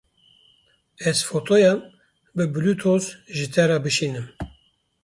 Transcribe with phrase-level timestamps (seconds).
[1.11, 1.79] Ez fotoyan
[2.35, 3.01] bi Bilutoz
[3.35, 4.27] ji te re bişînim.